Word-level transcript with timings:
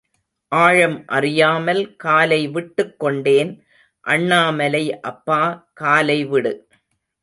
ஆழம் 0.51 1.03
அறியாமல் 1.07 1.95
காலை 1.95 2.47
விட்டுக் 2.47 2.99
கொண்டேன் 2.99 3.51
அண்ணாமலை 4.05 4.99
அப்பா 4.99 5.41
காலை 5.73 6.25
விடு. 6.25 6.53